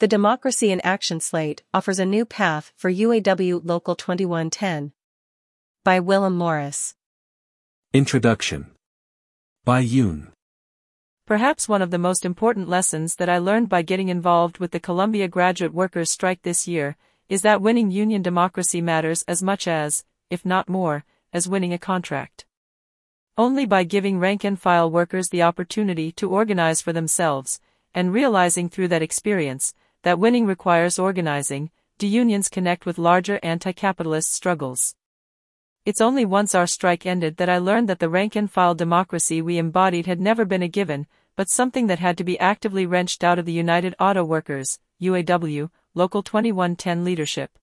The 0.00 0.06
Democracy 0.06 0.70
in 0.70 0.80
Action 0.82 1.18
slate 1.18 1.64
offers 1.74 1.98
a 1.98 2.06
new 2.06 2.24
path 2.24 2.72
for 2.76 2.88
UAW 2.88 3.60
Local 3.64 3.96
2110. 3.96 4.92
By 5.82 5.98
Willem 5.98 6.38
Morris. 6.38 6.94
Introduction. 7.92 8.70
By 9.64 9.84
Yoon. 9.84 10.28
Perhaps 11.26 11.68
one 11.68 11.82
of 11.82 11.90
the 11.90 11.98
most 11.98 12.24
important 12.24 12.68
lessons 12.68 13.16
that 13.16 13.28
I 13.28 13.38
learned 13.38 13.68
by 13.68 13.82
getting 13.82 14.08
involved 14.08 14.58
with 14.58 14.70
the 14.70 14.78
Columbia 14.78 15.26
graduate 15.26 15.74
workers' 15.74 16.12
strike 16.12 16.42
this 16.42 16.68
year 16.68 16.96
is 17.28 17.42
that 17.42 17.60
winning 17.60 17.90
union 17.90 18.22
democracy 18.22 18.80
matters 18.80 19.24
as 19.26 19.42
much 19.42 19.66
as, 19.66 20.04
if 20.30 20.46
not 20.46 20.68
more, 20.68 21.04
as 21.32 21.48
winning 21.48 21.72
a 21.72 21.78
contract. 21.78 22.44
Only 23.36 23.66
by 23.66 23.82
giving 23.82 24.20
rank 24.20 24.44
and 24.44 24.60
file 24.60 24.88
workers 24.88 25.30
the 25.30 25.42
opportunity 25.42 26.12
to 26.12 26.30
organize 26.30 26.80
for 26.80 26.92
themselves, 26.92 27.58
and 27.92 28.12
realizing 28.12 28.68
through 28.68 28.86
that 28.88 29.02
experience, 29.02 29.74
that 30.02 30.18
winning 30.18 30.46
requires 30.46 30.98
organizing, 30.98 31.70
do 31.98 32.06
unions 32.06 32.48
connect 32.48 32.86
with 32.86 32.98
larger 32.98 33.40
anti-capitalist 33.42 34.32
struggles. 34.32 34.94
It's 35.84 36.00
only 36.00 36.24
once 36.24 36.54
our 36.54 36.66
strike 36.66 37.06
ended 37.06 37.38
that 37.38 37.48
I 37.48 37.58
learned 37.58 37.88
that 37.88 37.98
the 37.98 38.08
rank 38.08 38.36
and 38.36 38.50
file 38.50 38.74
democracy 38.74 39.40
we 39.40 39.58
embodied 39.58 40.06
had 40.06 40.20
never 40.20 40.44
been 40.44 40.62
a 40.62 40.68
given, 40.68 41.06
but 41.34 41.48
something 41.48 41.86
that 41.86 41.98
had 41.98 42.18
to 42.18 42.24
be 42.24 42.38
actively 42.38 42.84
wrenched 42.84 43.24
out 43.24 43.38
of 43.38 43.46
the 43.46 43.52
United 43.52 43.94
Auto 43.98 44.24
Workers, 44.24 44.78
UAW, 45.00 45.70
Local 45.94 46.22
2110 46.22 47.04
leadership. 47.04 47.58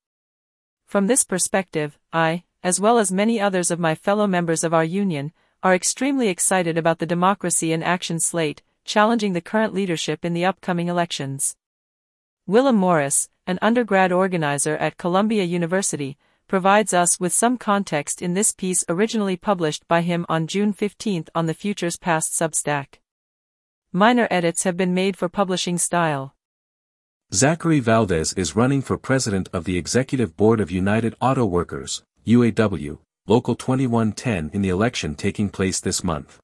From 0.85 1.07
this 1.07 1.23
perspective, 1.23 1.97
I, 2.11 2.43
as 2.63 2.79
well 2.79 2.97
as 2.97 3.11
many 3.11 3.39
others 3.39 3.71
of 3.71 3.79
my 3.79 3.95
fellow 3.95 4.27
members 4.27 4.63
of 4.63 4.73
our 4.73 4.83
union, 4.83 5.31
are 5.61 5.75
extremely 5.75 6.27
excited 6.27 6.77
about 6.77 6.99
the 6.99 7.05
Democracy 7.05 7.71
in 7.71 7.83
Action 7.83 8.19
slate, 8.19 8.61
challenging 8.83 9.33
the 9.33 9.41
current 9.41 9.73
leadership 9.73 10.25
in 10.25 10.33
the 10.33 10.45
upcoming 10.45 10.87
elections. 10.87 11.55
Willem 12.47 12.75
Morris, 12.75 13.27
an 13.47 13.57
undergrad 13.59 14.11
organizer 14.11 14.77
at 14.77 14.99
Columbia 14.99 15.43
University, 15.43 16.15
provides 16.47 16.93
us 16.93 17.19
with 17.19 17.33
some 17.33 17.57
context 17.57 18.21
in 18.21 18.35
this 18.35 18.51
piece 18.51 18.85
originally 18.87 19.35
published 19.35 19.87
by 19.87 20.01
him 20.01 20.27
on 20.29 20.45
June 20.45 20.71
15 20.71 21.25
on 21.33 21.47
the 21.47 21.55
Futures 21.55 21.97
Past 21.97 22.33
Substack. 22.33 22.99
Minor 23.91 24.27
edits 24.29 24.61
have 24.61 24.77
been 24.77 24.93
made 24.93 25.17
for 25.17 25.27
publishing 25.27 25.79
style. 25.79 26.35
Zachary 27.33 27.79
Valdez 27.79 28.31
is 28.33 28.55
running 28.55 28.83
for 28.83 28.95
president 28.95 29.49
of 29.51 29.63
the 29.63 29.75
Executive 29.75 30.37
Board 30.37 30.59
of 30.59 30.69
United 30.69 31.15
Auto 31.19 31.47
Workers, 31.47 32.03
UAW, 32.27 32.99
Local 33.25 33.55
2110 33.55 34.51
in 34.53 34.61
the 34.61 34.69
election 34.69 35.15
taking 35.15 35.49
place 35.49 35.79
this 35.79 36.03
month. 36.03 36.37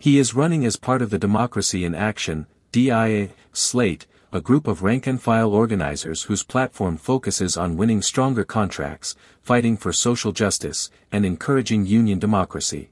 He 0.00 0.18
is 0.18 0.34
running 0.34 0.64
as 0.64 0.74
part 0.74 1.02
of 1.02 1.10
the 1.10 1.20
Democracy 1.20 1.84
in 1.84 1.94
Action, 1.94 2.48
DIA, 2.72 3.28
slate, 3.52 4.08
a 4.34 4.40
group 4.40 4.66
of 4.66 4.82
rank-and-file 4.82 5.54
organizers 5.54 6.24
whose 6.24 6.42
platform 6.42 6.96
focuses 6.96 7.56
on 7.56 7.76
winning 7.76 8.02
stronger 8.02 8.42
contracts, 8.42 9.14
fighting 9.40 9.76
for 9.76 9.92
social 9.92 10.32
justice, 10.32 10.90
and 11.12 11.24
encouraging 11.24 11.86
union 11.86 12.18
democracy. 12.18 12.90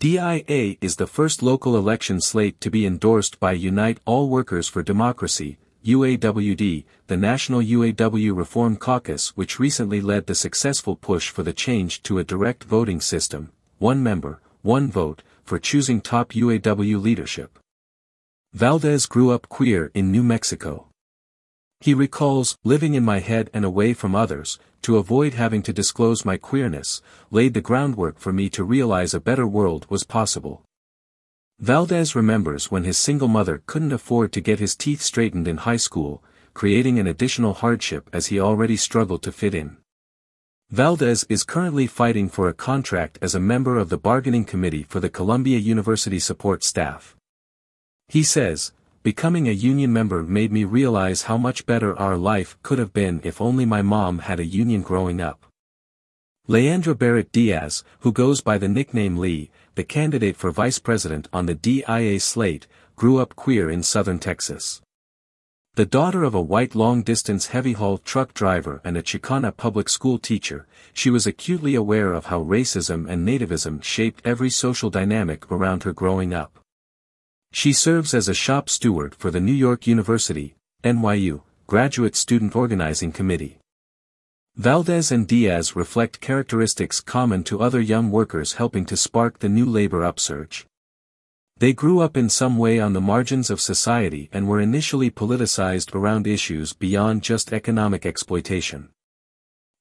DIA 0.00 0.74
is 0.80 0.96
the 0.96 1.06
first 1.06 1.44
local 1.44 1.76
election 1.76 2.20
slate 2.20 2.60
to 2.60 2.70
be 2.70 2.84
endorsed 2.84 3.38
by 3.38 3.52
Unite 3.52 4.00
All 4.04 4.28
Workers 4.28 4.66
for 4.66 4.82
Democracy, 4.82 5.58
UAWD, 5.86 6.84
the 7.06 7.16
National 7.16 7.60
UAW 7.62 8.36
Reform 8.36 8.74
Caucus 8.74 9.36
which 9.36 9.60
recently 9.60 10.00
led 10.00 10.26
the 10.26 10.34
successful 10.34 10.96
push 10.96 11.30
for 11.30 11.44
the 11.44 11.52
change 11.52 12.02
to 12.02 12.18
a 12.18 12.24
direct 12.24 12.64
voting 12.64 13.00
system, 13.00 13.52
one 13.78 14.02
member, 14.02 14.40
one 14.62 14.90
vote, 14.90 15.22
for 15.44 15.60
choosing 15.60 16.00
top 16.00 16.32
UAW 16.32 17.00
leadership. 17.00 17.60
Valdez 18.54 19.06
grew 19.06 19.30
up 19.30 19.48
queer 19.48 19.90
in 19.94 20.12
New 20.12 20.22
Mexico. 20.22 20.88
He 21.80 21.94
recalls, 21.94 22.58
living 22.64 22.92
in 22.92 23.02
my 23.02 23.18
head 23.18 23.48
and 23.54 23.64
away 23.64 23.94
from 23.94 24.14
others, 24.14 24.58
to 24.82 24.98
avoid 24.98 25.32
having 25.32 25.62
to 25.62 25.72
disclose 25.72 26.26
my 26.26 26.36
queerness, 26.36 27.00
laid 27.30 27.54
the 27.54 27.62
groundwork 27.62 28.18
for 28.18 28.30
me 28.30 28.50
to 28.50 28.62
realize 28.62 29.14
a 29.14 29.20
better 29.20 29.46
world 29.46 29.86
was 29.88 30.04
possible. 30.04 30.62
Valdez 31.60 32.14
remembers 32.14 32.70
when 32.70 32.84
his 32.84 32.98
single 32.98 33.26
mother 33.26 33.62
couldn't 33.64 33.92
afford 33.92 34.32
to 34.32 34.40
get 34.42 34.58
his 34.58 34.76
teeth 34.76 35.00
straightened 35.00 35.48
in 35.48 35.56
high 35.58 35.76
school, 35.78 36.22
creating 36.52 36.98
an 36.98 37.06
additional 37.06 37.54
hardship 37.54 38.10
as 38.12 38.26
he 38.26 38.38
already 38.38 38.76
struggled 38.76 39.22
to 39.22 39.32
fit 39.32 39.54
in. 39.54 39.78
Valdez 40.68 41.24
is 41.30 41.42
currently 41.42 41.86
fighting 41.86 42.28
for 42.28 42.48
a 42.48 42.54
contract 42.54 43.18
as 43.22 43.34
a 43.34 43.40
member 43.40 43.78
of 43.78 43.88
the 43.88 43.98
bargaining 43.98 44.44
committee 44.44 44.82
for 44.82 45.00
the 45.00 45.08
Columbia 45.08 45.58
University 45.58 46.18
support 46.18 46.62
staff. 46.62 47.16
He 48.12 48.24
says, 48.24 48.74
becoming 49.02 49.48
a 49.48 49.52
union 49.52 49.90
member 49.90 50.22
made 50.22 50.52
me 50.52 50.64
realize 50.64 51.22
how 51.22 51.38
much 51.38 51.64
better 51.64 51.98
our 51.98 52.18
life 52.18 52.58
could 52.62 52.78
have 52.78 52.92
been 52.92 53.22
if 53.24 53.40
only 53.40 53.64
my 53.64 53.80
mom 53.80 54.18
had 54.18 54.38
a 54.38 54.44
union 54.44 54.82
growing 54.82 55.18
up. 55.22 55.46
Leandra 56.46 56.94
Barrett 56.94 57.32
Diaz, 57.32 57.84
who 58.00 58.12
goes 58.12 58.42
by 58.42 58.58
the 58.58 58.68
nickname 58.68 59.16
Lee, 59.16 59.50
the 59.76 59.82
candidate 59.82 60.36
for 60.36 60.50
vice 60.50 60.78
president 60.78 61.26
on 61.32 61.46
the 61.46 61.54
DIA 61.54 62.20
slate, 62.20 62.66
grew 62.96 63.16
up 63.16 63.34
queer 63.34 63.70
in 63.70 63.82
southern 63.82 64.18
Texas. 64.18 64.82
The 65.76 65.86
daughter 65.86 66.22
of 66.22 66.34
a 66.34 66.42
white 66.42 66.74
long-distance 66.74 67.46
heavy-haul 67.46 67.96
truck 67.96 68.34
driver 68.34 68.82
and 68.84 68.98
a 68.98 69.02
Chicana 69.02 69.56
public 69.56 69.88
school 69.88 70.18
teacher, 70.18 70.66
she 70.92 71.08
was 71.08 71.26
acutely 71.26 71.74
aware 71.74 72.12
of 72.12 72.26
how 72.26 72.44
racism 72.44 73.08
and 73.08 73.26
nativism 73.26 73.82
shaped 73.82 74.20
every 74.22 74.50
social 74.50 74.90
dynamic 74.90 75.50
around 75.50 75.84
her 75.84 75.94
growing 75.94 76.34
up. 76.34 76.61
She 77.54 77.74
serves 77.74 78.14
as 78.14 78.28
a 78.28 78.34
shop 78.34 78.70
steward 78.70 79.14
for 79.14 79.30
the 79.30 79.40
New 79.40 79.52
York 79.52 79.86
University, 79.86 80.56
NYU, 80.82 81.42
Graduate 81.66 82.16
Student 82.16 82.56
Organizing 82.56 83.12
Committee. 83.12 83.58
Valdez 84.56 85.12
and 85.12 85.28
Diaz 85.28 85.76
reflect 85.76 86.20
characteristics 86.20 87.00
common 87.00 87.44
to 87.44 87.60
other 87.60 87.80
young 87.80 88.10
workers 88.10 88.54
helping 88.54 88.86
to 88.86 88.96
spark 88.96 89.38
the 89.38 89.50
new 89.50 89.66
labor 89.66 90.02
upsurge. 90.02 90.66
They 91.58 91.74
grew 91.74 92.00
up 92.00 92.16
in 92.16 92.30
some 92.30 92.56
way 92.56 92.80
on 92.80 92.94
the 92.94 93.02
margins 93.02 93.50
of 93.50 93.60
society 93.60 94.30
and 94.32 94.48
were 94.48 94.60
initially 94.60 95.10
politicized 95.10 95.94
around 95.94 96.26
issues 96.26 96.72
beyond 96.72 97.22
just 97.22 97.52
economic 97.52 98.06
exploitation. 98.06 98.88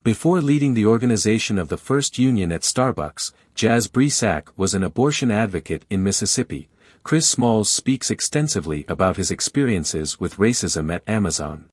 Before 0.03 0.41
leading 0.41 0.73
the 0.73 0.87
organization 0.87 1.57
of 1.57 1.69
the 1.69 1.77
first 1.77 2.19
union 2.19 2.51
at 2.51 2.61
Starbucks, 2.61 3.31
Jaz 3.55 3.89
Brisack 3.89 4.47
was 4.57 4.73
an 4.73 4.83
abortion 4.83 5.31
advocate 5.31 5.85
in 5.89 6.03
Mississippi, 6.03 6.67
Chris 7.03 7.27
Smalls 7.27 7.69
speaks 7.69 8.11
extensively 8.11 8.85
about 8.87 9.17
his 9.17 9.31
experiences 9.31 10.19
with 10.19 10.37
racism 10.37 10.93
at 10.93 11.07
Amazon. 11.07 11.65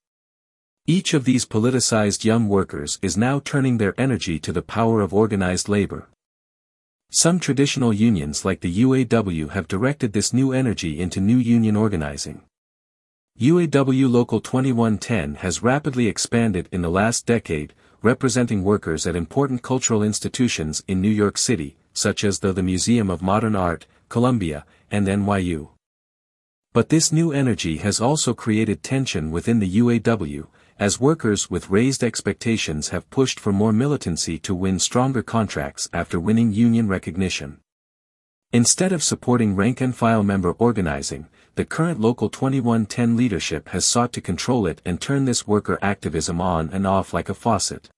Each 0.86 1.12
of 1.12 1.24
these 1.24 1.44
politicized 1.44 2.24
young 2.24 2.48
workers 2.48 2.98
is 3.02 3.16
now 3.16 3.40
turning 3.44 3.76
their 3.76 3.94
energy 4.00 4.38
to 4.38 4.52
the 4.52 4.62
power 4.62 5.02
of 5.02 5.12
organized 5.12 5.68
labor. 5.68 6.08
Some 7.10 7.38
traditional 7.38 7.92
unions 7.92 8.44
like 8.44 8.60
the 8.60 8.82
UAW 8.82 9.50
have 9.50 9.68
directed 9.68 10.12
this 10.12 10.32
new 10.32 10.52
energy 10.52 10.98
into 10.98 11.20
new 11.20 11.36
union 11.36 11.76
organizing. 11.76 12.42
UAW 13.38 14.10
Local 14.10 14.40
2110 14.40 15.36
has 15.36 15.62
rapidly 15.62 16.06
expanded 16.06 16.68
in 16.72 16.82
the 16.82 16.90
last 16.90 17.26
decade, 17.26 17.74
representing 18.02 18.64
workers 18.64 19.06
at 19.06 19.14
important 19.14 19.62
cultural 19.62 20.02
institutions 20.02 20.82
in 20.88 21.00
New 21.00 21.10
York 21.10 21.36
City, 21.36 21.76
such 21.92 22.24
as 22.24 22.38
the, 22.38 22.52
the 22.52 22.62
Museum 22.62 23.10
of 23.10 23.22
Modern 23.22 23.54
Art, 23.54 23.86
Columbia, 24.08 24.64
and 24.90 25.06
NYU. 25.06 25.70
But 26.72 26.90
this 26.90 27.10
new 27.10 27.32
energy 27.32 27.78
has 27.78 28.00
also 28.00 28.34
created 28.34 28.82
tension 28.82 29.30
within 29.30 29.58
the 29.58 29.78
UAW, 29.78 30.46
as 30.78 31.00
workers 31.00 31.50
with 31.50 31.70
raised 31.70 32.04
expectations 32.04 32.90
have 32.90 33.10
pushed 33.10 33.40
for 33.40 33.52
more 33.52 33.72
militancy 33.72 34.38
to 34.38 34.54
win 34.54 34.78
stronger 34.78 35.22
contracts 35.22 35.88
after 35.92 36.20
winning 36.20 36.52
union 36.52 36.86
recognition. 36.86 37.58
Instead 38.52 38.92
of 38.92 39.02
supporting 39.02 39.56
rank-and-file 39.56 40.22
member 40.22 40.52
organizing, 40.52 41.26
the 41.56 41.64
current 41.64 42.00
Local 42.00 42.28
2110 42.28 43.16
leadership 43.16 43.70
has 43.70 43.84
sought 43.84 44.12
to 44.12 44.20
control 44.20 44.66
it 44.66 44.80
and 44.84 45.00
turn 45.00 45.24
this 45.24 45.46
worker 45.46 45.78
activism 45.82 46.40
on 46.40 46.70
and 46.72 46.86
off 46.86 47.12
like 47.12 47.28
a 47.28 47.34
faucet. 47.34 47.88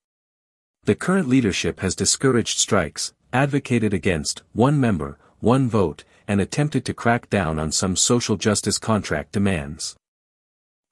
The 0.85 0.95
current 0.95 1.29
leadership 1.29 1.81
has 1.81 1.95
discouraged 1.95 2.59
strikes, 2.59 3.13
advocated 3.33 3.93
against 3.93 4.43
one 4.55 4.81
member, 4.81 5.19
one 5.41 5.69
vote, 5.69 6.05
and 6.31 6.41
attempted 6.41 6.85
to 6.85 6.95
crack 6.95 7.29
down 7.29 7.59
on 7.59 7.73
some 7.73 7.97
social 7.97 8.37
justice 8.37 8.79
contract 8.79 9.33
demands. 9.33 9.97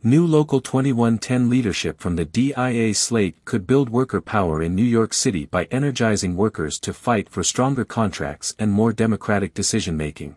New 0.03 0.27
Local 0.27 0.61
2110 0.61 1.49
leadership 1.49 2.01
from 2.01 2.17
the 2.17 2.25
DIA 2.25 2.93
slate 2.93 3.45
could 3.45 3.65
build 3.65 3.89
worker 3.89 4.21
power 4.21 4.61
in 4.61 4.75
New 4.75 4.83
York 4.83 5.15
City 5.15 5.47
by 5.47 5.67
energizing 5.71 6.37
workers 6.37 6.81
to 6.81 6.93
fight 6.93 7.29
for 7.29 7.45
stronger 7.45 7.85
contracts 7.85 8.57
and 8.59 8.73
more 8.73 8.93
democratic 8.93 9.55
decision-making. 9.55 10.35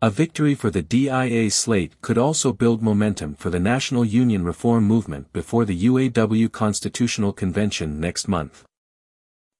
A 0.00 0.08
victory 0.08 0.54
for 0.54 0.70
the 0.70 0.80
DIA 0.80 1.50
slate 1.50 2.00
could 2.00 2.16
also 2.16 2.54
build 2.54 2.82
momentum 2.82 3.34
for 3.34 3.50
the 3.50 3.60
national 3.60 4.06
union 4.06 4.42
reform 4.42 4.84
movement 4.84 5.30
before 5.34 5.66
the 5.66 5.84
UAW 5.84 6.50
Constitutional 6.50 7.34
Convention 7.34 8.00
next 8.00 8.26
month. 8.26 8.64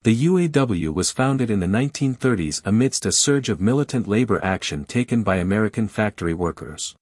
The 0.02 0.26
UAW 0.26 0.94
was 0.94 1.10
founded 1.10 1.50
in 1.50 1.58
the 1.58 1.66
1930s 1.66 2.62
amidst 2.64 3.04
a 3.04 3.10
surge 3.10 3.48
of 3.48 3.60
militant 3.60 4.06
labor 4.06 4.42
action 4.44 4.84
taken 4.84 5.24
by 5.24 5.36
American 5.36 5.88
factory 5.88 6.32
workers. 6.32 6.94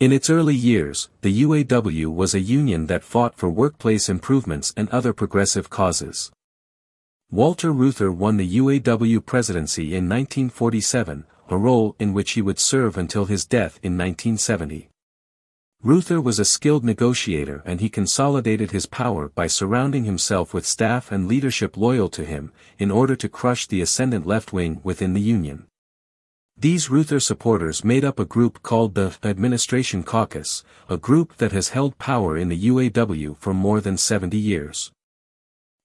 In 0.00 0.12
its 0.12 0.28
early 0.28 0.54
years, 0.54 1.08
the 1.20 1.42
UAW 1.44 2.12
was 2.12 2.34
a 2.34 2.40
union 2.40 2.86
that 2.86 3.04
fought 3.04 3.36
for 3.36 3.48
workplace 3.48 4.08
improvements 4.08 4.74
and 4.76 4.88
other 4.88 5.12
progressive 5.12 5.70
causes. 5.70 6.32
Walter 7.30 7.70
Reuther 7.70 8.10
won 8.10 8.38
the 8.38 8.58
UAW 8.58 9.24
presidency 9.24 9.94
in 9.94 10.08
1947, 10.08 11.24
a 11.48 11.56
role 11.56 11.94
in 12.00 12.12
which 12.12 12.32
he 12.32 12.42
would 12.42 12.58
serve 12.58 12.98
until 12.98 13.26
his 13.26 13.46
death 13.46 13.78
in 13.84 13.96
1970. 13.96 14.89
Reuther 15.82 16.20
was 16.20 16.38
a 16.38 16.44
skilled 16.44 16.84
negotiator 16.84 17.62
and 17.64 17.80
he 17.80 17.88
consolidated 17.88 18.70
his 18.70 18.84
power 18.84 19.30
by 19.30 19.46
surrounding 19.46 20.04
himself 20.04 20.52
with 20.52 20.66
staff 20.66 21.10
and 21.10 21.26
leadership 21.26 21.74
loyal 21.74 22.10
to 22.10 22.22
him, 22.22 22.52
in 22.78 22.90
order 22.90 23.16
to 23.16 23.30
crush 23.30 23.66
the 23.66 23.80
ascendant 23.80 24.26
left 24.26 24.52
wing 24.52 24.82
within 24.84 25.14
the 25.14 25.22
Union. 25.22 25.66
These 26.54 26.90
Reuther 26.90 27.18
supporters 27.18 27.82
made 27.82 28.04
up 28.04 28.18
a 28.18 28.26
group 28.26 28.62
called 28.62 28.94
the 28.94 29.16
Administration 29.24 30.02
Caucus, 30.02 30.62
a 30.90 30.98
group 30.98 31.38
that 31.38 31.52
has 31.52 31.70
held 31.70 31.96
power 31.96 32.36
in 32.36 32.50
the 32.50 32.68
UAW 32.68 33.38
for 33.38 33.54
more 33.54 33.80
than 33.80 33.96
70 33.96 34.36
years. 34.36 34.92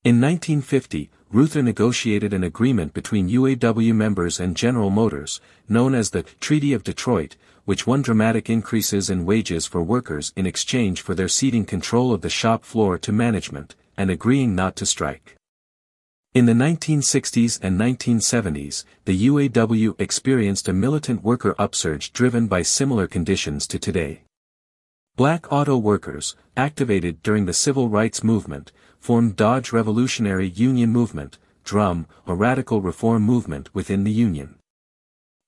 In 0.03 0.19
1950, 0.19 1.09
Reuther 1.31 1.63
negotiated 1.63 2.33
an 2.33 2.43
agreement 2.43 2.93
between 2.93 3.29
UAW 3.29 3.95
members 3.95 4.41
and 4.41 4.57
General 4.57 4.89
Motors, 4.89 5.39
known 5.69 5.95
as 5.95 6.09
the 6.09 6.23
Treaty 6.23 6.73
of 6.73 6.83
Detroit, 6.83 7.37
which 7.65 7.85
won 7.85 8.01
dramatic 8.01 8.49
increases 8.49 9.09
in 9.09 9.25
wages 9.25 9.65
for 9.65 9.83
workers 9.83 10.31
in 10.35 10.45
exchange 10.45 11.01
for 11.01 11.13
their 11.13 11.27
ceding 11.27 11.65
control 11.65 12.13
of 12.13 12.21
the 12.21 12.29
shop 12.29 12.63
floor 12.63 12.97
to 12.97 13.11
management, 13.11 13.75
and 13.97 14.09
agreeing 14.09 14.55
not 14.55 14.75
to 14.75 14.85
strike. 14.85 15.35
In 16.33 16.45
the 16.45 16.53
1960s 16.53 17.59
and 17.61 17.79
1970s, 17.79 18.83
the 19.05 19.27
UAW 19.27 19.95
experienced 19.99 20.67
a 20.67 20.73
militant 20.73 21.23
worker 21.23 21.55
upsurge 21.57 22.11
driven 22.11 22.47
by 22.47 22.61
similar 22.61 23.07
conditions 23.07 23.65
to 23.67 23.79
today. 23.79 24.21
Black 25.15 25.49
auto 25.49 25.77
workers, 25.77 26.35
activated 26.57 27.23
during 27.23 27.45
the 27.45 27.53
civil 27.53 27.87
rights 27.87 28.21
movement, 28.21 28.73
formed 28.99 29.37
Dodge 29.37 29.71
Revolutionary 29.71 30.49
Union 30.49 30.89
Movement, 30.89 31.37
DRUM, 31.63 32.05
a 32.27 32.35
radical 32.35 32.81
reform 32.81 33.23
movement 33.23 33.73
within 33.73 34.03
the 34.03 34.11
Union. 34.11 34.55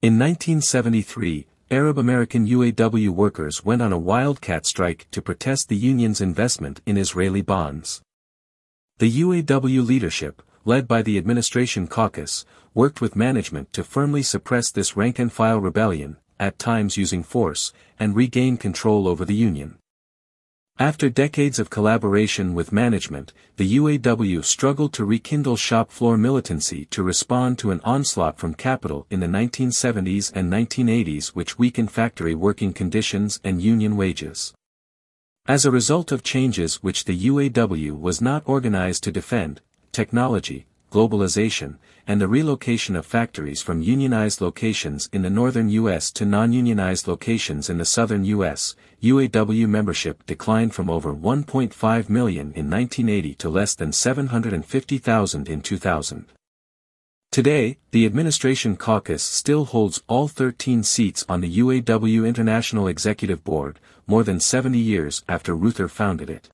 In 0.01 0.17
1973, 0.17 1.47
Arab 1.69 1.97
American 1.97 2.47
UAW 2.47 3.09
workers 3.09 3.65
went 3.65 3.81
on 3.81 3.91
a 3.91 3.97
wildcat 3.97 4.65
strike 4.65 5.05
to 5.11 5.21
protest 5.21 5.67
the 5.67 5.75
union's 5.75 6.21
investment 6.21 6.79
in 6.85 6.95
Israeli 6.95 7.41
bonds. 7.41 8.01
The 8.99 9.11
UAW 9.21 9.85
leadership, 9.85 10.41
led 10.63 10.87
by 10.87 11.01
the 11.01 11.17
Administration 11.17 11.85
Caucus, 11.85 12.45
worked 12.73 13.01
with 13.01 13.17
management 13.17 13.73
to 13.73 13.83
firmly 13.83 14.23
suppress 14.23 14.71
this 14.71 14.95
rank-and-file 14.95 15.59
rebellion, 15.59 16.15
at 16.39 16.57
times 16.57 16.95
using 16.95 17.21
force, 17.21 17.73
and 17.99 18.15
regain 18.15 18.55
control 18.55 19.05
over 19.05 19.25
the 19.25 19.35
Union. 19.35 19.77
After 20.79 21.09
decades 21.09 21.57
of 21.57 21.71
collaboration 21.71 22.53
with 22.53 22.71
management, 22.71 23.33
the 23.55 23.77
UAW 23.77 24.45
struggled 24.45 24.93
to 24.93 25.05
rekindle 25.05 25.55
shop 25.55 25.91
floor 25.91 26.17
militancy 26.17 26.85
to 26.91 27.01
respond 27.01 27.57
to 27.59 27.71
an 27.71 27.81
onslaught 27.83 28.37
from 28.37 28.53
capital 28.53 29.07
in 29.09 29.19
the 29.19 29.25
1970s 29.25 30.31
and 30.35 30.53
1980s 30.53 31.29
which 31.29 31.57
weakened 31.57 31.89
factory 31.89 32.35
working 32.35 32.73
conditions 32.73 33.39
and 33.43 33.59
union 33.59 33.97
wages. 33.97 34.53
As 35.47 35.65
a 35.65 35.71
result 35.71 36.11
of 36.11 36.21
changes 36.21 36.75
which 36.83 37.05
the 37.05 37.27
UAW 37.27 37.99
was 37.99 38.21
not 38.21 38.43
organized 38.45 39.03
to 39.05 39.11
defend, 39.11 39.61
technology, 39.91 40.67
globalization, 40.91 41.77
and 42.07 42.21
the 42.21 42.27
relocation 42.27 42.95
of 42.95 43.05
factories 43.05 43.61
from 43.61 43.81
unionized 43.81 44.39
locations 44.41 45.09
in 45.11 45.21
the 45.21 45.29
northern 45.29 45.69
U.S. 45.69 46.11
to 46.11 46.25
non-unionized 46.25 47.07
locations 47.07 47.69
in 47.69 47.77
the 47.77 47.85
southern 47.85 48.23
U.S., 48.25 48.75
UAW 49.03 49.67
membership 49.67 50.25
declined 50.25 50.73
from 50.73 50.89
over 50.89 51.13
1.5 51.13 52.09
million 52.09 52.53
in 52.53 52.69
1980 52.69 53.35
to 53.35 53.49
less 53.49 53.75
than 53.75 53.91
750,000 53.91 55.49
in 55.49 55.61
2000. 55.61 56.25
Today, 57.29 57.77
the 57.91 58.05
Administration 58.05 58.77
Caucus 58.77 59.21
still 59.21 59.65
holds 59.65 60.01
all 60.07 60.27
13 60.27 60.81
seats 60.83 61.25
on 61.27 61.41
the 61.41 61.57
UAW 61.57 62.27
International 62.27 62.87
Executive 62.87 63.43
Board, 63.43 63.79
more 64.07 64.23
than 64.23 64.39
70 64.39 64.79
years 64.79 65.23
after 65.27 65.53
Reuther 65.53 65.89
founded 65.89 66.29
it. 66.29 66.49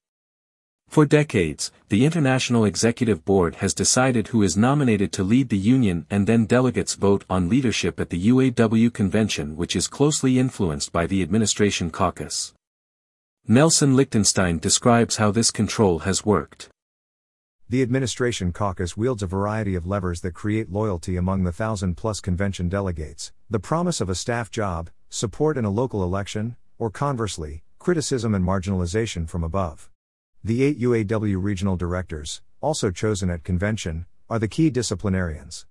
For 0.94 1.08
decades, 1.08 1.72
the 1.90 2.06
International 2.06 2.66
Executive 2.66 3.26
Board 3.26 3.56
has 3.56 3.74
decided 3.74 4.28
who 4.28 4.44
is 4.44 4.56
nominated 4.56 5.12
to 5.14 5.24
lead 5.24 5.50
the 5.50 5.58
union 5.58 6.06
and 6.12 6.28
then 6.28 6.46
delegates 6.46 6.94
vote 6.94 7.26
on 7.28 7.50
leadership 7.50 8.00
at 8.00 8.12
the 8.12 8.28
UAW 8.28 8.94
convention 8.94 9.56
which 9.56 9.76
is 9.76 9.88
closely 9.88 10.38
influenced 10.38 10.92
by 10.92 11.08
the 11.08 11.24
Administration 11.24 11.90
Caucus. 11.90 12.54
Nelson 13.48 13.96
Lichtenstein 13.96 14.60
describes 14.60 15.16
how 15.16 15.32
this 15.32 15.50
control 15.50 15.98
has 16.06 16.28
worked. 16.28 16.70
The 17.68 17.82
Administration 17.82 18.54
Caucus 18.54 18.96
wields 18.96 19.24
a 19.24 19.26
variety 19.26 19.74
of 19.74 19.88
levers 19.88 20.22
that 20.22 20.36
create 20.36 20.72
loyalty 20.72 21.18
among 21.18 21.44
the 21.44 21.52
thousand 21.52 21.98
plus 21.98 22.20
convention 22.20 22.70
delegates, 22.70 23.32
the 23.50 23.58
promise 23.58 24.00
of 24.00 24.12
a 24.12 24.22
staff 24.24 24.52
job, 24.52 24.92
support 25.10 25.58
in 25.58 25.66
a 25.66 25.72
local 25.72 26.04
election, 26.04 26.56
or 26.78 26.92
conversely, 26.92 27.64
criticism 27.80 28.36
and 28.36 28.46
marginalization 28.46 29.28
from 29.28 29.44
above. 29.44 29.90
The 30.46 30.62
eight 30.62 30.78
UAW 30.82 31.42
regional 31.42 31.78
directors, 31.78 32.42
also 32.60 32.92
chosen 32.92 33.30
at 33.30 33.46
convention, 33.46 34.06
are 34.30 34.40
the 34.40 34.50
key 34.50 34.70
disciplinarians. 34.70 35.66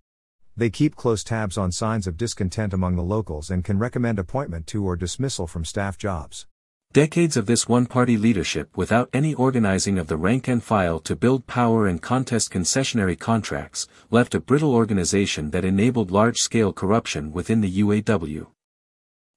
They 0.56 0.70
keep 0.70 0.96
close 0.96 1.22
tabs 1.22 1.58
on 1.58 1.72
signs 1.72 2.06
of 2.06 2.16
discontent 2.16 2.72
among 2.72 2.96
the 2.96 3.02
locals 3.02 3.50
and 3.50 3.62
can 3.62 3.78
recommend 3.78 4.18
appointment 4.18 4.66
to 4.68 4.82
or 4.82 4.96
dismissal 4.96 5.46
from 5.46 5.66
staff 5.66 5.98
jobs. 5.98 6.46
Decades 6.94 7.36
of 7.36 7.44
this 7.44 7.68
one-party 7.68 8.16
leadership 8.16 8.74
without 8.74 9.10
any 9.12 9.34
organizing 9.34 9.98
of 9.98 10.06
the 10.06 10.16
rank 10.16 10.48
and 10.48 10.64
file 10.64 11.00
to 11.00 11.14
build 11.14 11.46
power 11.46 11.86
and 11.86 12.00
contest 12.00 12.50
concessionary 12.50 13.18
contracts, 13.18 13.86
left 14.10 14.34
a 14.34 14.40
brittle 14.40 14.74
organization 14.74 15.50
that 15.50 15.66
enabled 15.66 16.10
large-scale 16.10 16.72
corruption 16.72 17.30
within 17.30 17.60
the 17.60 17.80
UAW. 17.80 18.46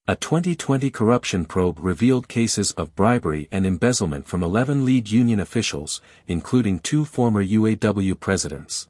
A 0.08 0.16
2020 0.16 0.92
corruption 0.92 1.46
probe 1.46 1.80
revealed 1.82 2.28
cases 2.28 2.74
of 2.74 2.94
bribery 2.96 3.48
and 3.52 3.66
embezzlement 3.66 4.28
from 4.28 4.44
11 4.44 4.86
lead 4.86 5.10
union 5.10 5.40
officials, 5.40 6.00
including 6.28 6.78
two 6.78 7.06
former 7.06 7.44
UAW 7.44 8.20
presidents. 8.20 8.86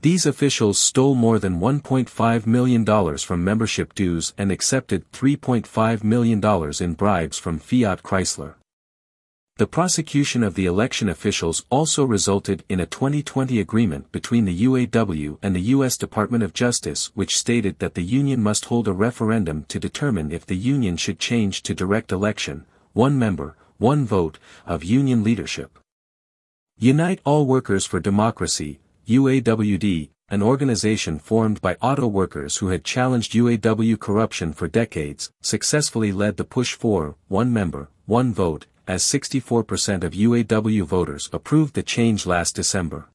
These 0.00 0.26
officials 0.26 0.80
stole 0.80 1.14
more 1.14 1.38
than 1.38 1.60
$1.5 1.60 2.44
million 2.44 2.84
from 3.18 3.44
membership 3.44 3.94
dues 3.94 4.34
and 4.36 4.50
accepted 4.50 5.08
$3.5 5.12 6.02
million 6.02 6.42
in 6.80 6.94
bribes 6.94 7.38
from 7.38 7.60
Fiat 7.60 8.02
Chrysler. 8.02 8.54
The 9.58 9.66
prosecution 9.66 10.42
of 10.42 10.54
the 10.54 10.66
election 10.66 11.08
officials 11.08 11.64
also 11.70 12.04
resulted 12.04 12.62
in 12.68 12.78
a 12.78 12.84
2020 12.84 13.58
agreement 13.58 14.12
between 14.12 14.44
the 14.44 14.64
UAW 14.64 15.38
and 15.40 15.56
the 15.56 15.72
U.S. 15.72 15.96
Department 15.96 16.44
of 16.44 16.52
Justice 16.52 17.10
which 17.14 17.38
stated 17.38 17.78
that 17.78 17.94
the 17.94 18.02
union 18.02 18.42
must 18.42 18.66
hold 18.66 18.86
a 18.86 18.92
referendum 18.92 19.64
to 19.68 19.80
determine 19.80 20.30
if 20.30 20.44
the 20.44 20.58
union 20.58 20.98
should 20.98 21.18
change 21.18 21.62
to 21.62 21.74
direct 21.74 22.12
election, 22.12 22.66
one 22.92 23.18
member, 23.18 23.56
one 23.78 24.04
vote, 24.04 24.38
of 24.66 24.84
union 24.84 25.24
leadership. 25.24 25.78
Unite 26.76 27.20
All 27.24 27.46
Workers 27.46 27.86
for 27.86 27.98
Democracy, 27.98 28.78
UAWD, 29.08 30.10
an 30.28 30.42
organization 30.42 31.18
formed 31.18 31.62
by 31.62 31.76
auto 31.80 32.06
workers 32.06 32.58
who 32.58 32.68
had 32.68 32.84
challenged 32.84 33.32
UAW 33.32 33.98
corruption 33.98 34.52
for 34.52 34.68
decades, 34.68 35.30
successfully 35.40 36.12
led 36.12 36.36
the 36.36 36.44
push 36.44 36.74
for, 36.74 37.16
one 37.28 37.54
member, 37.54 37.88
one 38.04 38.34
vote, 38.34 38.66
as 38.86 39.02
64% 39.02 40.04
of 40.04 40.12
UAW 40.12 40.82
voters 40.82 41.28
approved 41.32 41.74
the 41.74 41.82
change 41.82 42.26
last 42.26 42.54
December. 42.54 43.08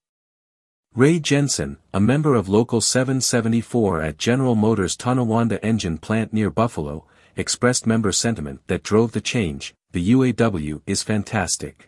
Ray 0.93 1.19
Jensen, 1.19 1.77
a 1.93 2.01
member 2.01 2.35
of 2.35 2.49
Local 2.49 2.81
774 2.81 4.01
at 4.01 4.17
General 4.17 4.55
Motors 4.55 4.97
Tonawanda 4.97 5.63
engine 5.63 5.97
plant 5.97 6.33
near 6.33 6.49
Buffalo, 6.49 7.05
expressed 7.37 7.87
member 7.87 8.11
sentiment 8.11 8.59
that 8.67 8.83
drove 8.83 9.13
the 9.13 9.21
change, 9.21 9.73
the 9.91 10.11
UAW 10.11 10.81
is 10.85 11.03
fantastic. 11.03 11.87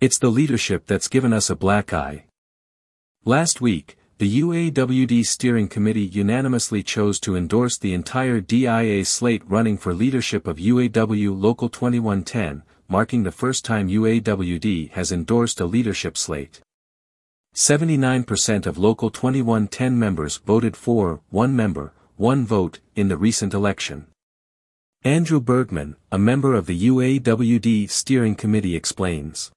It's 0.00 0.18
the 0.18 0.30
leadership 0.30 0.86
that's 0.86 1.08
given 1.08 1.32
us 1.32 1.50
a 1.50 1.56
black 1.56 1.92
eye. 1.92 2.24
Last 3.24 3.60
week, 3.60 3.96
the 4.18 4.40
UAWD 4.40 5.24
Steering 5.24 5.68
Committee 5.68 6.02
unanimously 6.02 6.82
chose 6.82 7.20
to 7.20 7.36
endorse 7.36 7.78
the 7.78 7.94
entire 7.94 8.40
DIA 8.40 9.04
slate 9.04 9.42
running 9.46 9.78
for 9.78 9.94
leadership 9.94 10.46
of 10.46 10.58
UAW 10.58 11.40
Local 11.40 11.68
2110, 11.68 12.62
marking 12.90 13.22
the 13.22 13.32
first 13.32 13.64
time 13.64 13.88
UAWD 13.88 14.90
has 14.90 15.12
endorsed 15.12 15.60
a 15.60 15.64
leadership 15.64 16.18
slate. 16.18 16.60
79% 17.54 18.66
of 18.66 18.78
Local 18.78 19.10
2110 19.10 19.98
members 19.98 20.38
voted 20.38 20.76
for 20.76 21.20
one 21.30 21.54
member, 21.54 21.92
one 22.16 22.44
vote, 22.44 22.80
in 22.96 23.08
the 23.08 23.16
recent 23.16 23.54
election. 23.54 24.08
Andrew 25.04 25.40
Bergman, 25.40 25.96
a 26.12 26.18
member 26.18 26.54
of 26.54 26.66
the 26.66 26.88
UAWD 26.88 27.88
Steering 27.88 28.34
Committee 28.34 28.76
explains. 28.76 29.50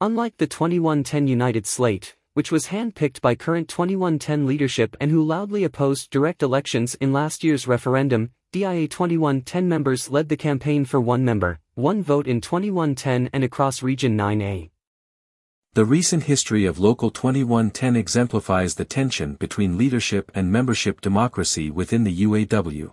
Unlike 0.00 0.38
the 0.38 0.46
2110 0.46 1.28
United 1.28 1.66
Slate, 1.66 2.16
which 2.34 2.50
was 2.50 2.66
handpicked 2.66 3.20
by 3.20 3.34
current 3.36 3.68
2110 3.68 4.46
leadership 4.46 4.96
and 5.00 5.10
who 5.10 5.22
loudly 5.22 5.62
opposed 5.64 6.10
direct 6.10 6.42
elections 6.42 6.96
in 6.96 7.12
last 7.12 7.44
year's 7.44 7.68
referendum, 7.68 8.32
DIA 8.52 8.88
2110 8.88 9.68
members 9.68 10.10
led 10.10 10.28
the 10.28 10.36
campaign 10.36 10.84
for 10.84 11.00
one 11.00 11.24
member, 11.24 11.58
one 11.74 12.02
vote 12.02 12.26
in 12.26 12.38
2110 12.38 13.30
and 13.32 13.42
across 13.42 13.82
Region 13.82 14.14
9A. 14.16 14.68
The 15.72 15.86
recent 15.86 16.24
history 16.24 16.66
of 16.66 16.78
Local 16.78 17.10
2110 17.10 17.96
exemplifies 17.96 18.74
the 18.74 18.84
tension 18.84 19.36
between 19.36 19.78
leadership 19.78 20.30
and 20.34 20.52
membership 20.52 21.00
democracy 21.00 21.70
within 21.70 22.04
the 22.04 22.24
UAW. 22.24 22.92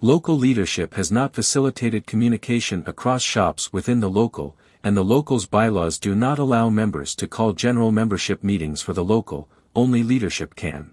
Local 0.00 0.34
leadership 0.34 0.94
has 0.94 1.12
not 1.12 1.34
facilitated 1.34 2.06
communication 2.06 2.84
across 2.86 3.22
shops 3.22 3.70
within 3.70 4.00
the 4.00 4.08
local, 4.08 4.56
and 4.82 4.96
the 4.96 5.04
local's 5.04 5.44
bylaws 5.44 5.98
do 5.98 6.14
not 6.14 6.38
allow 6.38 6.70
members 6.70 7.14
to 7.16 7.28
call 7.28 7.52
general 7.52 7.92
membership 7.92 8.42
meetings 8.42 8.80
for 8.80 8.94
the 8.94 9.04
local, 9.04 9.46
only 9.76 10.02
leadership 10.02 10.54
can. 10.54 10.92